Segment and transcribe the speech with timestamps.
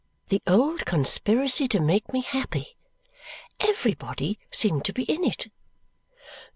[0.29, 2.75] The old conspiracy to make me happy!
[3.59, 5.49] Everybody seemed to be in it!